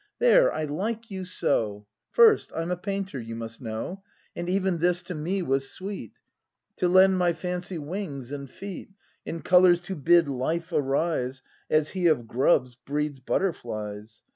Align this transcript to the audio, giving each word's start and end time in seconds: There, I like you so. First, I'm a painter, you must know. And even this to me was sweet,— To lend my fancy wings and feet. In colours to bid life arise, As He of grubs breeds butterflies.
There, 0.17 0.51
I 0.51 0.63
like 0.63 1.11
you 1.11 1.25
so. 1.25 1.85
First, 2.09 2.51
I'm 2.55 2.71
a 2.71 2.75
painter, 2.75 3.19
you 3.19 3.35
must 3.35 3.61
know. 3.61 4.01
And 4.35 4.49
even 4.49 4.79
this 4.79 5.03
to 5.03 5.13
me 5.13 5.43
was 5.43 5.69
sweet,— 5.69 6.13
To 6.77 6.87
lend 6.87 7.19
my 7.19 7.33
fancy 7.33 7.77
wings 7.77 8.31
and 8.31 8.49
feet. 8.49 8.89
In 9.27 9.43
colours 9.43 9.79
to 9.81 9.95
bid 9.95 10.27
life 10.27 10.71
arise, 10.71 11.43
As 11.69 11.89
He 11.91 12.07
of 12.07 12.27
grubs 12.27 12.73
breeds 12.75 13.19
butterflies. 13.19 14.23